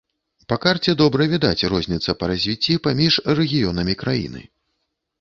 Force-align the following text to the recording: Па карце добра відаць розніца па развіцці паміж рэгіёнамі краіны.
Па 0.53 0.57
карце 0.63 0.95
добра 1.01 1.27
відаць 1.35 1.67
розніца 1.75 2.17
па 2.23 2.33
развіцці 2.33 2.81
паміж 2.91 3.21
рэгіёнамі 3.41 4.01
краіны. 4.05 4.41